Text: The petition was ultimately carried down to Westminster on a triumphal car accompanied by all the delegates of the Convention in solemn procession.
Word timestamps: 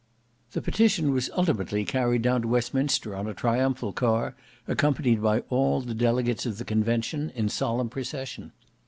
The 0.53 0.63
petition 0.63 1.11
was 1.11 1.29
ultimately 1.37 1.85
carried 1.85 2.23
down 2.23 2.41
to 2.41 2.47
Westminster 2.47 3.15
on 3.15 3.27
a 3.27 3.35
triumphal 3.35 3.93
car 3.93 4.35
accompanied 4.67 5.21
by 5.21 5.41
all 5.51 5.79
the 5.79 5.93
delegates 5.93 6.47
of 6.47 6.57
the 6.57 6.65
Convention 6.65 7.29
in 7.35 7.49
solemn 7.49 7.87
procession. 7.91 8.51